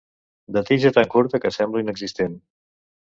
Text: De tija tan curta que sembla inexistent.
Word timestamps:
De 0.55 0.63
tija 0.69 0.91
tan 0.95 1.11
curta 1.15 1.41
que 1.43 1.53
sembla 1.59 1.85
inexistent. 1.87 2.35